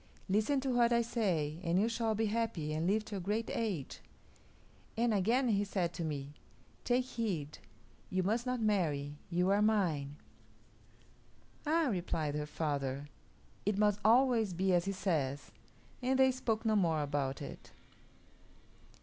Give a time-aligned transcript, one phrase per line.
[0.27, 3.51] Listen to what I say, and you shall be happy and live to a great
[3.53, 3.99] age.'
[4.97, 6.33] And again he said to me,
[6.85, 7.59] 'Take heed,
[8.09, 10.15] you must not marry; you are mine.'"
[11.67, 13.09] "Ah!" replied her father;
[13.63, 15.51] "it must always be as he says";
[16.01, 17.69] and they spoke no more about it.